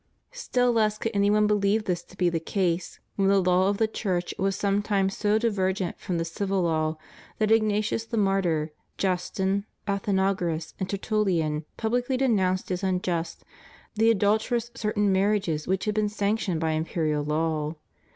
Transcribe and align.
Still 0.31 0.71
less 0.71 0.97
could 0.97 1.11
any 1.13 1.29
one 1.29 1.47
beheve 1.47 1.83
this 1.85 2.01
to 2.05 2.17
be 2.17 2.27
the 2.27 2.39
case, 2.39 2.99
when 3.17 3.27
the 3.27 3.39
law 3.39 3.69
of 3.69 3.77
the 3.77 3.87
Church 3.87 4.33
was 4.39 4.55
sometimes 4.55 5.15
so 5.15 5.37
diver 5.37 5.71
gent 5.71 5.99
from 5.99 6.17
the 6.17 6.25
civil 6.25 6.63
law 6.63 6.97
that 7.37 7.51
Ignatius 7.51 8.03
the 8.07 8.17
Martyr, 8.17 8.71
Justin, 8.97 9.63
Athenagoras, 9.87 10.73
and 10.79 10.89
Tertullian 10.89 11.65
publicly 11.77 12.17
denounced 12.17 12.71
as 12.71 12.81
unjust 12.83 13.45
and 13.95 14.07
adulterous 14.07 14.71
certain 14.73 15.11
marriages 15.11 15.67
which 15.67 15.85
had 15.85 15.93
been 15.93 16.09
sanc 16.09 16.39
tioned 16.39 16.59
by 16.59 16.71
Imperial 16.71 17.23
law. 17.23 17.75